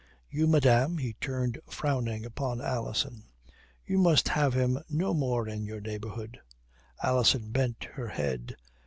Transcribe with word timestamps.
You, 0.31 0.47
madame," 0.47 0.97
he 0.97 1.13
turned 1.21 1.59
frowning 1.69 2.25
upon 2.25 2.59
Alison, 2.59 3.25
"you 3.85 3.99
must 3.99 4.29
have 4.29 4.55
him 4.55 4.79
no 4.89 5.13
more 5.13 5.47
in 5.47 5.63
your 5.67 5.79
neighbourhood." 5.79 6.39
Alison 7.03 7.51
bent 7.51 7.83
her 7.83 8.07
head. 8.07 8.55